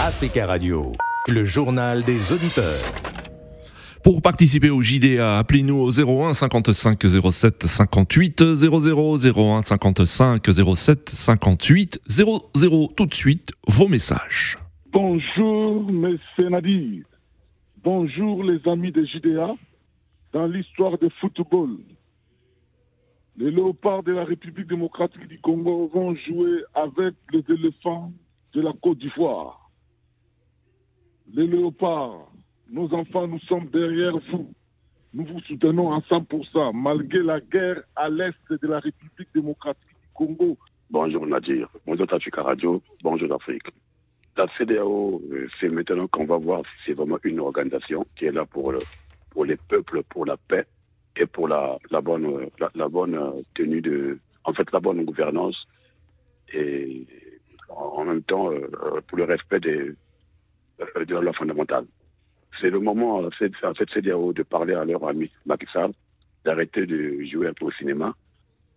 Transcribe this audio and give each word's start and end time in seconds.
Africa 0.00 0.46
Radio, 0.46 0.92
le 1.28 1.44
journal 1.44 2.02
des 2.02 2.32
auditeurs. 2.32 2.80
Pour 4.02 4.20
participer 4.20 4.70
au 4.70 4.80
JDA, 4.80 5.38
appelez-nous 5.38 5.76
au 5.76 5.90
01 5.90 6.34
55 6.34 7.00
07 7.30 7.66
58 7.66 8.54
00 8.54 9.18
01 9.26 9.62
55 9.62 10.44
07 10.74 11.08
58 11.08 12.00
00. 12.08 12.92
Tout 12.96 13.06
de 13.06 13.14
suite, 13.14 13.52
vos 13.68 13.86
messages. 13.86 14.58
Bonjour, 14.92 15.92
mes 15.92 16.18
Nadir. 16.38 17.04
Bonjour, 17.84 18.42
les 18.42 18.60
amis 18.66 18.90
de 18.90 19.04
JDA. 19.04 19.54
Dans 20.32 20.46
l'histoire 20.46 20.98
de 20.98 21.08
football, 21.20 21.78
les 23.36 23.50
léopards 23.50 24.02
de 24.02 24.12
la 24.12 24.24
République 24.24 24.68
démocratique 24.68 25.28
du 25.28 25.38
Congo 25.40 25.90
vont 25.92 26.16
jouer 26.26 26.64
avec 26.74 27.14
les 27.32 27.44
éléphants 27.48 28.12
de 28.52 28.60
la 28.60 28.72
Côte 28.82 28.98
d'Ivoire. 28.98 29.70
Les 31.32 31.46
léopards, 31.46 32.30
nos 32.70 32.92
enfants, 32.92 33.26
nous 33.26 33.38
sommes 33.40 33.68
derrière 33.70 34.16
vous. 34.32 34.52
Nous 35.12 35.24
vous 35.24 35.40
soutenons 35.40 35.92
à 35.92 35.98
100%, 36.00 36.72
malgré 36.74 37.22
la 37.22 37.40
guerre 37.40 37.82
à 37.96 38.08
l'est 38.08 38.34
de 38.50 38.66
la 38.66 38.78
République 38.80 39.28
démocratique 39.34 39.88
du 39.88 40.08
Congo. 40.14 40.56
Bonjour 40.88 41.26
Nadir, 41.26 41.68
bonjour 41.86 42.06
Tafika 42.06 42.42
Radio, 42.42 42.82
bonjour 43.02 43.32
Afrique. 43.32 43.68
La 44.36 44.46
CDAO, 44.56 45.20
euh, 45.32 45.48
c'est 45.60 45.68
maintenant 45.68 46.06
qu'on 46.08 46.24
va 46.24 46.36
voir 46.36 46.62
si 46.62 46.86
c'est 46.86 46.92
vraiment 46.94 47.18
une 47.24 47.40
organisation 47.40 48.06
qui 48.16 48.26
est 48.26 48.32
là 48.32 48.44
pour, 48.44 48.72
pour 49.30 49.44
les 49.44 49.56
peuples, 49.56 50.02
pour 50.08 50.26
la 50.26 50.36
paix 50.36 50.64
et 51.16 51.26
pour 51.26 51.48
la, 51.48 51.78
la 51.90 52.00
bonne, 52.00 52.48
la, 52.74 52.88
bonne 52.88 53.44
tenue 53.54 53.80
de, 53.80 54.18
en 54.44 54.52
fait, 54.52 54.70
la 54.72 54.80
bonne 54.80 55.04
gouvernance 55.04 55.56
et 56.52 57.06
en 57.80 58.04
même 58.04 58.22
temps 58.22 58.52
euh, 58.52 59.00
pour 59.06 59.18
le 59.18 59.24
respect 59.24 59.60
des, 59.60 59.92
euh, 60.80 61.04
de 61.04 61.14
la 61.14 61.20
loi 61.20 61.32
fondamentale. 61.32 61.86
C'est 62.60 62.70
le 62.70 62.80
moment, 62.80 63.18
en 63.18 63.30
fait, 63.30 63.52
CDAO 63.94 64.32
de 64.32 64.42
parler 64.42 64.74
à 64.74 64.84
leur 64.84 65.06
ami 65.08 65.30
Macky 65.46 65.66
d'arrêter 66.44 66.86
de 66.86 67.22
jouer 67.24 67.48
un 67.48 67.52
peu 67.52 67.66
au 67.66 67.70
cinéma 67.72 68.14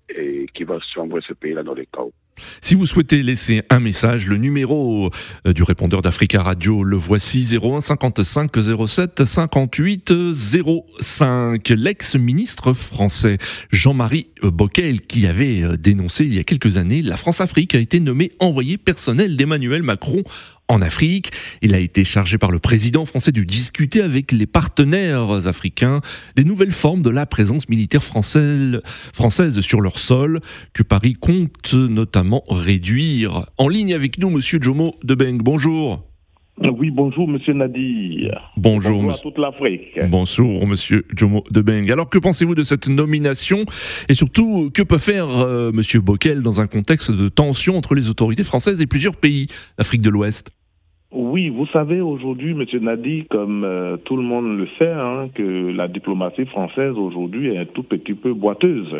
et 0.09 0.45
qui 0.53 0.63
va 0.63 0.79
sombrer 0.93 1.21
ce 1.27 1.33
pays-là 1.33 1.63
dans 1.63 1.73
les 1.73 1.85
chaos. 1.87 2.13
Si 2.61 2.75
vous 2.75 2.85
souhaitez 2.85 3.23
laisser 3.23 3.63
un 3.69 3.79
message, 3.79 4.27
le 4.27 4.37
numéro 4.37 5.09
euh, 5.45 5.53
du 5.53 5.63
répondeur 5.63 6.01
d'Africa 6.01 6.41
Radio, 6.41 6.83
le 6.83 6.97
voici 6.97 7.47
01 7.55 7.81
55 7.81 8.51
07 8.87 9.25
58 9.25 10.13
05. 10.99 11.69
L'ex-ministre 11.69 12.73
français 12.73 13.37
Jean-Marie 13.71 14.27
Bockel, 14.41 15.01
qui 15.01 15.27
avait 15.27 15.61
euh, 15.61 15.77
dénoncé 15.77 16.25
il 16.25 16.33
y 16.33 16.39
a 16.39 16.43
quelques 16.43 16.77
années 16.77 17.01
la 17.01 17.17
France-Afrique, 17.17 17.75
a 17.75 17.79
été 17.79 17.99
nommé 17.99 18.31
envoyé 18.39 18.77
personnel 18.77 19.37
d'Emmanuel 19.37 19.83
Macron 19.83 20.23
en 20.69 20.81
Afrique. 20.81 21.31
Il 21.61 21.75
a 21.75 21.79
été 21.79 22.03
chargé 22.03 22.37
par 22.37 22.49
le 22.49 22.59
président 22.59 23.05
français 23.05 23.31
de 23.31 23.43
discuter 23.43 24.01
avec 24.01 24.31
les 24.31 24.47
partenaires 24.47 25.47
africains 25.47 26.01
des 26.35 26.45
nouvelles 26.45 26.71
formes 26.71 27.01
de 27.01 27.09
la 27.09 27.25
présence 27.25 27.67
militaire 27.69 28.03
française, 28.03 28.81
française 29.13 29.59
sur 29.59 29.81
leur 29.81 29.99
sol, 29.99 30.39
que 30.73 30.83
Paris 30.83 31.13
compte 31.13 31.73
notamment 31.73 32.22
réduire. 32.49 33.45
En 33.57 33.67
ligne 33.67 33.93
avec 33.93 34.17
nous, 34.17 34.29
Monsieur 34.29 34.59
Jomo 34.61 34.95
Debeng. 35.03 35.37
Bonjour. 35.37 36.03
Oui, 36.57 36.91
bonjour, 36.91 37.27
monsieur 37.27 37.53
Nadi. 37.53 38.27
Bonjour, 38.57 38.97
bonjour 38.97 39.11
à 39.11 39.17
toute 39.17 39.37
l'Afrique. 39.39 39.99
Bonjour, 40.09 40.67
monsieur 40.67 41.03
Jomo 41.15 41.43
Debeng. 41.49 41.89
Alors, 41.91 42.09
que 42.09 42.19
pensez-vous 42.19 42.53
de 42.53 42.61
cette 42.61 42.87
nomination? 42.87 43.65
Et 44.07 44.13
surtout, 44.13 44.69
que 44.71 44.83
peut 44.83 44.99
faire 44.99 45.29
euh, 45.29 45.71
monsieur 45.71 45.99
Bockel 45.99 46.43
dans 46.43 46.61
un 46.61 46.67
contexte 46.67 47.11
de 47.11 47.27
tension 47.27 47.75
entre 47.75 47.95
les 47.95 48.09
autorités 48.09 48.43
françaises 48.43 48.81
et 48.81 48.85
plusieurs 48.85 49.15
pays 49.15 49.47
d'Afrique 49.77 50.03
de 50.03 50.11
l'Ouest? 50.11 50.51
Oui, 51.11 51.49
vous 51.49 51.67
savez 51.67 52.01
aujourd'hui, 52.01 52.53
Monsieur 52.55 52.79
Nadi, 52.79 53.25
comme 53.29 53.63
euh, 53.63 53.97
tout 53.97 54.17
le 54.17 54.23
monde 54.23 54.57
le 54.57 54.67
sait, 54.79 54.91
hein, 54.91 55.29
que 55.33 55.71
la 55.71 55.87
diplomatie 55.87 56.45
française 56.45 56.93
aujourd'hui 56.97 57.53
est 57.53 57.59
un 57.59 57.65
tout 57.65 57.83
petit 57.83 58.13
peu 58.15 58.33
boiteuse 58.33 58.95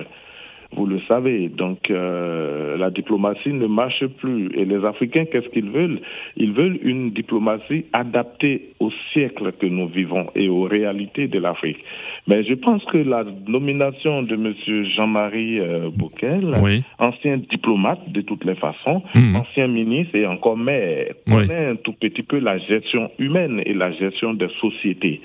vous 0.75 0.85
le 0.85 0.99
savez. 1.07 1.49
Donc 1.49 1.89
euh, 1.89 2.77
la 2.77 2.89
diplomatie 2.89 3.53
ne 3.53 3.67
marche 3.67 4.05
plus. 4.05 4.49
Et 4.55 4.65
les 4.65 4.83
Africains, 4.85 5.25
qu'est-ce 5.25 5.49
qu'ils 5.49 5.69
veulent? 5.69 5.99
Ils 6.37 6.53
veulent 6.53 6.79
une 6.81 7.11
diplomatie 7.11 7.85
adaptée 7.93 8.73
au 8.79 8.91
siècle 9.11 9.51
que 9.59 9.65
nous 9.65 9.87
vivons 9.87 10.27
et 10.35 10.49
aux 10.49 10.63
réalités 10.63 11.27
de 11.27 11.39
l'Afrique. 11.39 11.83
Mais 12.27 12.43
je 12.43 12.53
pense 12.53 12.83
que 12.85 12.97
la 12.97 13.25
nomination 13.47 14.23
de 14.23 14.35
M. 14.35 14.53
Jean-Marie 14.95 15.59
euh, 15.59 15.89
Bouquel, 15.93 16.55
ancien 16.99 17.37
diplomate 17.37 18.11
de 18.11 18.21
toutes 18.21 18.45
les 18.45 18.55
façons, 18.55 19.03
mhm. 19.13 19.35
ancien 19.35 19.67
ministre 19.67 20.15
et 20.15 20.25
encore 20.25 20.57
maire, 20.57 21.13
connaît 21.27 21.67
un 21.71 21.75
tout 21.75 21.93
petit 21.93 22.23
peu 22.23 22.39
la 22.39 22.57
gestion 22.59 23.11
humaine 23.19 23.61
et 23.65 23.73
la 23.73 23.91
gestion 23.91 24.33
des 24.33 24.49
sociétés. 24.61 25.21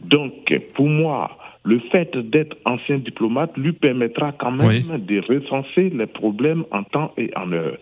Donc 0.00 0.32
pour 0.74 0.88
moi, 0.88 1.36
le 1.68 1.80
fait 1.92 2.16
d'être 2.16 2.56
ancien 2.64 2.96
diplomate 2.96 3.54
lui 3.58 3.72
permettra 3.72 4.32
quand 4.32 4.52
même 4.52 4.82
de 5.06 5.20
recenser 5.20 5.90
les 5.90 6.06
problèmes 6.06 6.64
en 6.70 6.82
temps 6.82 7.12
et 7.18 7.30
en 7.36 7.52
heure. 7.52 7.76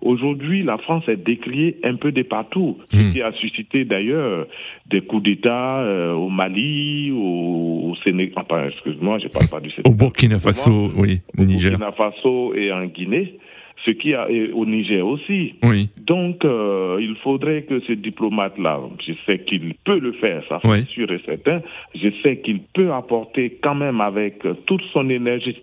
Aujourd'hui, 0.00 0.62
la 0.62 0.78
France 0.78 1.02
est 1.08 1.16
décriée 1.16 1.76
un 1.82 1.96
peu 1.96 2.12
de 2.12 2.22
partout, 2.22 2.78
ce 2.92 2.96
hmm. 2.96 3.12
qui 3.12 3.20
a 3.20 3.32
suscité 3.32 3.84
d'ailleurs 3.84 4.46
des 4.86 5.00
coups 5.00 5.24
d'État 5.24 5.80
euh, 5.80 6.12
au 6.12 6.28
Mali, 6.28 7.10
au, 7.10 7.94
Sénégal, 8.04 8.44
enfin, 8.48 8.64
excuse-moi, 8.66 9.18
je 9.18 9.28
parle 9.28 9.48
pas 9.48 9.60
du 9.60 9.70
Sénégal. 9.70 9.92
Au 9.92 9.94
Burkina 9.94 10.38
Faso, 10.38 10.92
oui, 10.96 11.20
au 11.36 11.44
Burkina 11.44 11.92
Faso 11.92 12.54
et 12.54 12.72
en 12.72 12.84
Guinée 12.86 13.34
ce 13.84 13.90
qui 13.90 14.14
a 14.14 14.28
au 14.54 14.66
Niger 14.66 15.06
aussi. 15.06 15.54
Oui. 15.62 15.88
Donc, 16.06 16.44
euh, 16.44 16.98
il 17.00 17.16
faudrait 17.16 17.62
que 17.62 17.80
ce 17.80 17.92
diplomate-là, 17.92 18.80
je 19.06 19.12
sais 19.26 19.40
qu'il 19.40 19.74
peut 19.84 19.98
le 19.98 20.12
faire, 20.12 20.42
ça 20.48 20.60
c'est 20.62 20.88
sûr 20.88 21.10
et 21.10 21.20
certain, 21.24 21.62
je 21.94 22.08
sais 22.22 22.38
qu'il 22.38 22.60
peut 22.74 22.92
apporter 22.92 23.58
quand 23.62 23.74
même 23.74 24.00
avec 24.00 24.42
toute 24.66 24.82
son 24.92 25.08
énergie 25.10 25.56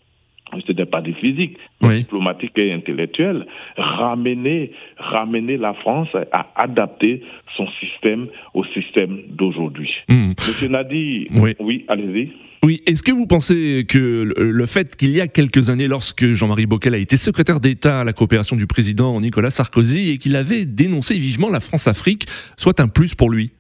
ce 0.66 0.72
n'est 0.72 0.86
pas 0.86 1.02
du 1.02 1.14
physique, 1.14 1.58
mais 1.82 2.00
diplomatique 2.00 2.58
et 2.58 2.72
intellectuel, 2.72 3.46
ramener, 3.78 4.72
ramener 4.98 5.58
la 5.58 5.74
France 5.74 6.10
à 6.32 6.48
adapter 6.56 7.22
son 7.56 7.68
système 7.80 8.28
au 8.54 8.64
système 8.66 9.20
d'aujourd'hui. 9.28 9.92
Hmm. 10.08 10.30
Monsieur 10.30 10.70
Nadi, 10.70 11.28
oui, 11.36 11.56
oui 11.60 11.86
allez-y. 11.88 12.32
Oui, 12.62 12.82
est-ce 12.86 13.04
que 13.04 13.12
vous 13.12 13.26
pensez 13.26 13.86
que 13.88 14.34
le 14.38 14.66
fait 14.66 14.96
qu'il 14.98 15.16
y 15.16 15.22
a 15.22 15.28
quelques 15.28 15.70
années, 15.70 15.88
lorsque 15.88 16.34
Jean-Marie 16.34 16.66
Bockel 16.66 16.94
a 16.94 16.98
été 16.98 17.16
secrétaire 17.16 17.62
d'État 17.62 18.02
à 18.02 18.04
la 18.04 18.12
coopération 18.12 18.58
du 18.58 18.68
président 18.68 19.20
Nicolas 19.22 19.50
Sarkozy 19.50 20.12
et 20.12 20.18
qu'il 20.18 20.36
avait 20.36 20.66
dénoncé 20.66 21.18
vivement 21.18 21.50
la 21.50 21.62
France-Afrique, 21.62 22.26
soit 22.58 22.82
un 22.82 22.90
plus 22.90 23.16
pour 23.16 23.30
lui? 23.30 23.52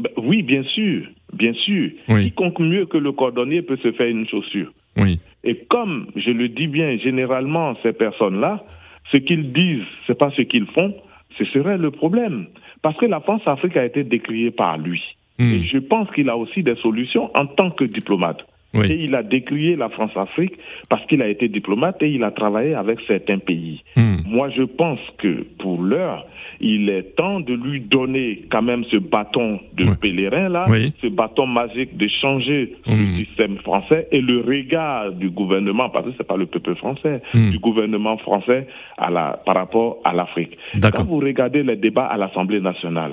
Ben 0.00 0.10
Oui, 0.16 0.42
bien 0.42 0.64
sûr, 0.64 1.06
bien 1.32 1.52
sûr. 1.54 1.90
Quiconque 2.08 2.58
mieux 2.58 2.86
que 2.86 2.98
le 2.98 3.12
cordonnier 3.12 3.62
peut 3.62 3.78
se 3.82 3.92
faire 3.92 4.08
une 4.08 4.26
chaussure. 4.26 4.72
Oui. 4.96 5.20
Et 5.44 5.64
comme 5.70 6.08
je 6.16 6.30
le 6.30 6.48
dis 6.48 6.66
bien, 6.66 6.98
généralement, 6.98 7.76
ces 7.84 7.92
personnes-là, 7.92 8.64
ce 9.12 9.16
qu'ils 9.18 9.52
disent, 9.52 9.86
ce 10.06 10.12
n'est 10.12 10.18
pas 10.18 10.32
ce 10.36 10.42
qu'ils 10.42 10.66
font, 10.66 10.92
ce 11.38 11.44
serait 11.46 11.78
le 11.78 11.92
problème. 11.92 12.46
Parce 12.82 12.96
que 12.96 13.06
la 13.06 13.20
France-Afrique 13.20 13.76
a 13.76 13.84
été 13.84 14.02
décriée 14.02 14.50
par 14.50 14.76
lui. 14.76 15.02
Hmm. 15.38 15.54
Et 15.54 15.64
je 15.64 15.78
pense 15.78 16.10
qu'il 16.10 16.28
a 16.28 16.36
aussi 16.36 16.62
des 16.62 16.76
solutions 16.76 17.30
en 17.36 17.46
tant 17.46 17.70
que 17.70 17.84
diplomate. 17.84 18.44
Et 18.74 19.04
il 19.04 19.14
a 19.14 19.22
décrié 19.22 19.76
la 19.76 19.88
France-Afrique 19.88 20.52
parce 20.88 21.04
qu'il 21.06 21.22
a 21.22 21.28
été 21.28 21.48
diplomate 21.48 22.02
et 22.02 22.10
il 22.10 22.22
a 22.22 22.30
travaillé 22.30 22.74
avec 22.74 23.00
certains 23.06 23.38
pays. 23.38 23.82
Hmm. 23.96 24.16
Moi, 24.26 24.50
je 24.50 24.62
pense 24.62 25.00
que 25.16 25.42
pour 25.58 25.82
l'heure, 25.82 26.26
il 26.60 26.90
est 26.90 27.16
temps 27.16 27.40
de 27.40 27.54
lui 27.54 27.80
donner 27.80 28.42
quand 28.50 28.62
même 28.62 28.84
ce 28.84 28.96
bâton 28.98 29.58
de 29.72 29.94
pèlerin 29.94 30.48
là, 30.48 30.66
ce 31.00 31.06
bâton 31.06 31.46
magique 31.46 31.96
de 31.96 32.08
changer 32.20 32.76
le 32.86 32.94
hmm. 32.94 33.16
système 33.16 33.56
français 33.58 34.06
et 34.12 34.20
le 34.20 34.40
regard 34.40 35.12
du 35.12 35.30
gouvernement, 35.30 35.88
parce 35.88 36.06
que 36.06 36.12
c'est 36.18 36.26
pas 36.26 36.36
le 36.36 36.46
peuple 36.46 36.74
français, 36.74 37.22
du 37.32 37.58
gouvernement 37.58 38.18
français 38.18 38.66
à 38.98 39.10
la, 39.10 39.40
par 39.46 39.54
rapport 39.54 39.98
à 40.04 40.12
l'Afrique. 40.12 40.58
Quand 40.80 41.04
vous 41.04 41.18
regardez 41.20 41.62
les 41.62 41.76
débats 41.76 42.06
à 42.06 42.16
l'Assemblée 42.18 42.60
nationale, 42.60 43.12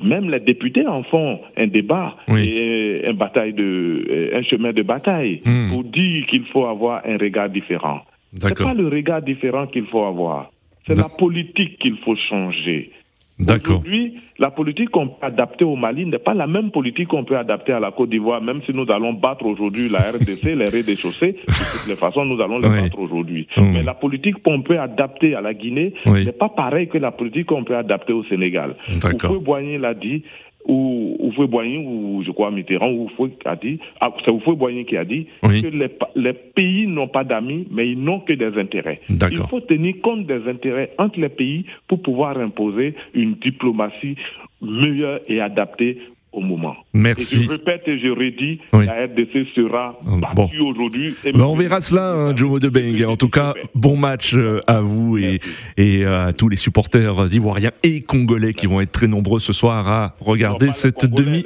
même 0.00 0.30
les 0.30 0.40
députés 0.40 0.86
en 0.86 1.02
font 1.02 1.40
un 1.56 1.66
débat 1.66 2.16
et 2.28 3.02
un, 3.06 3.12
bataille 3.12 3.52
de, 3.52 4.30
un 4.34 4.42
chemin 4.42 4.72
de 4.72 4.82
bataille 4.82 5.42
hmm. 5.44 5.70
pour 5.70 5.84
dire 5.84 6.26
qu'il 6.26 6.44
faut 6.46 6.66
avoir 6.66 7.02
un 7.06 7.18
regard 7.18 7.50
différent. 7.50 8.00
C'est 8.38 8.56
pas 8.56 8.74
le 8.74 8.88
regard 8.88 9.20
différent 9.22 9.66
qu'il 9.66 9.86
faut 9.86 10.04
avoir, 10.04 10.50
c'est 10.86 10.96
la 10.96 11.08
politique 11.08 11.78
qu'il 11.78 11.96
faut 11.98 12.16
changer. 12.16 12.90
Aujourd'hui, 13.40 14.20
la 14.38 14.50
politique 14.50 14.90
qu'on 14.90 15.08
peut 15.08 15.26
adapter 15.26 15.64
au 15.64 15.74
Mali 15.74 16.06
n'est 16.06 16.18
pas 16.18 16.34
la 16.34 16.46
même 16.46 16.70
politique 16.70 17.08
qu'on 17.08 17.24
peut 17.24 17.36
adapter 17.36 17.72
à 17.72 17.80
la 17.80 17.90
Côte 17.90 18.10
d'Ivoire, 18.10 18.40
même 18.42 18.60
si 18.66 18.72
nous 18.72 18.90
allons 18.90 19.14
battre 19.14 19.46
aujourd'hui 19.46 19.88
la 19.88 20.10
RDC, 20.10 20.44
les 20.44 20.96
chaussées, 20.96 21.32
de 21.32 21.78
toutes 21.78 21.88
les 21.88 21.96
façons, 21.96 22.24
nous 22.24 22.40
allons 22.40 22.58
les 22.58 22.68
battre 22.68 22.98
aujourd'hui. 22.98 23.48
Mais 23.56 23.82
la 23.82 23.94
politique 23.94 24.42
qu'on 24.42 24.62
peut 24.62 24.78
adapter 24.78 25.34
à 25.34 25.40
la 25.40 25.54
Guinée 25.54 25.94
n'est 26.06 26.32
pas 26.32 26.50
pareil 26.50 26.88
que 26.88 26.98
la 26.98 27.10
politique 27.10 27.46
qu'on 27.46 27.64
peut 27.64 27.76
adapter 27.76 28.12
au 28.12 28.24
Sénégal. 28.24 28.76
Vous 29.24 29.40
Boigny 29.40 29.78
l'a 29.78 29.94
dit, 29.94 30.22
ou 30.66 31.16
Oufoué 31.18 31.78
ou 31.78 32.22
je 32.24 32.30
crois 32.30 32.50
Mitterrand, 32.50 32.90
ou 32.90 33.04
Oufoué 33.04 33.30
a 33.44 33.56
dit, 33.56 33.78
ah, 34.00 34.12
c'est 34.24 34.30
Oufoué 34.30 34.84
qui 34.84 34.96
a 34.96 35.04
dit 35.04 35.26
que 35.42 35.66
les, 35.66 35.90
les 36.16 36.32
pays 36.32 36.86
n'ont 36.86 37.08
pas 37.08 37.24
d'amis, 37.24 37.66
mais 37.70 37.90
ils 37.90 38.02
n'ont 38.02 38.20
que 38.20 38.32
des 38.32 38.58
intérêts. 38.58 39.00
Il 39.08 39.36
faut 39.48 39.60
tenir 39.60 39.94
compte 40.02 40.26
des 40.26 40.48
intérêts 40.48 40.92
entre 40.98 41.20
les 41.20 41.28
pays 41.28 41.64
pour 41.88 42.02
pouvoir 42.02 42.38
imposer 42.38 42.94
une 43.14 43.34
diplomatie 43.34 44.16
meilleure 44.60 45.20
et 45.26 45.40
adaptée 45.40 45.98
au 46.32 46.40
moment. 46.40 46.74
Merci. 46.92 47.44
je 47.44 47.50
répète 47.50 47.82
et 47.86 47.98
je 47.98 48.08
redis, 48.08 48.60
la 48.72 49.04
RDC 49.04 49.48
sera 49.54 49.98
battue 50.04 50.60
aujourd'hui. 50.60 51.14
Ben, 51.24 51.40
on 51.40 51.54
verra 51.54 51.80
cela, 51.80 52.12
hein, 52.12 52.36
Jomo 52.36 52.58
de 52.58 52.68
Beng. 52.68 53.04
En 53.06 53.16
tout 53.16 53.28
cas, 53.28 53.54
bon 53.74 53.96
match 53.96 54.34
euh, 54.34 54.60
à 54.66 54.80
vous 54.80 55.18
et, 55.18 55.40
et, 55.76 56.04
à 56.04 56.32
tous 56.32 56.48
les 56.48 56.56
supporters 56.56 57.32
ivoiriens 57.32 57.72
et 57.82 58.02
congolais 58.02 58.54
qui 58.54 58.66
vont 58.66 58.80
être 58.80 58.92
très 58.92 59.08
nombreux 59.08 59.40
ce 59.40 59.52
soir 59.52 59.88
à 59.88 60.16
regarder 60.20 60.70
cette 60.72 61.06
demi. 61.06 61.44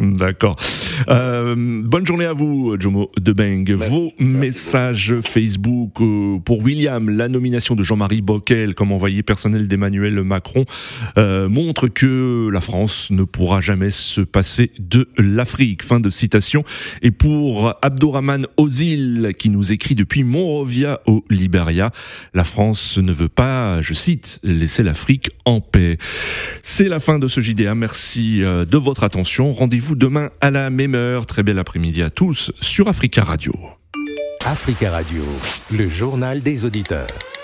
D'accord. 0.00 0.56
Euh, 1.08 1.54
bonne 1.56 2.06
journée 2.06 2.24
à 2.24 2.32
vous, 2.32 2.76
Jomo 2.78 3.10
de 3.18 3.32
Beng. 3.32 3.64
Vos 3.74 4.12
messages 4.18 5.14
Facebook 5.20 6.00
euh, 6.00 6.38
pour 6.44 6.62
William, 6.62 7.08
la 7.10 7.28
nomination 7.28 7.74
de 7.74 7.82
Jean-Marie 7.82 8.22
Bockel 8.22 8.74
comme 8.74 8.92
envoyé 8.92 9.22
personnel 9.22 9.68
d'Emmanuel 9.68 10.22
Macron 10.22 10.64
euh, 11.16 11.48
montre 11.48 11.88
que 11.88 12.48
la 12.52 12.60
France 12.60 13.10
ne 13.10 13.24
peut 13.24 13.37
pourra 13.38 13.60
jamais 13.60 13.90
se 13.90 14.20
passer 14.20 14.72
de 14.80 15.08
l'Afrique. 15.16 15.84
Fin 15.84 16.00
de 16.00 16.10
citation. 16.10 16.64
Et 17.02 17.12
pour 17.12 17.72
Abdourahman 17.82 18.48
Ozil, 18.56 19.30
qui 19.38 19.48
nous 19.48 19.72
écrit 19.72 19.94
depuis 19.94 20.24
Monrovia 20.24 21.00
au 21.06 21.24
Liberia, 21.30 21.92
la 22.34 22.42
France 22.42 22.98
ne 22.98 23.12
veut 23.12 23.28
pas, 23.28 23.80
je 23.80 23.94
cite, 23.94 24.40
laisser 24.42 24.82
l'Afrique 24.82 25.30
en 25.44 25.60
paix. 25.60 25.98
C'est 26.64 26.88
la 26.88 26.98
fin 26.98 27.20
de 27.20 27.28
ce 27.28 27.40
JDA. 27.40 27.76
Merci 27.76 28.42
euh, 28.42 28.64
de 28.64 28.76
votre 28.76 29.04
attention. 29.04 29.52
Rendez-vous 29.52 29.94
demain 29.94 30.30
à 30.40 30.50
la 30.50 30.68
même 30.68 30.96
heure. 30.96 31.24
Très 31.24 31.44
bel 31.44 31.60
après-midi 31.60 32.02
à 32.02 32.10
tous 32.10 32.50
sur 32.60 32.88
Africa 32.88 33.22
Radio. 33.22 33.54
Africa 34.46 34.90
Radio, 34.90 35.22
le 35.70 35.88
journal 35.88 36.42
des 36.42 36.64
auditeurs. 36.64 37.37